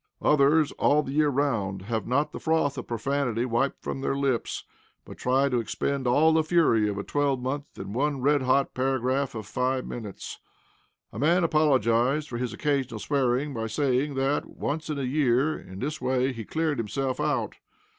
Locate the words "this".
15.77-16.01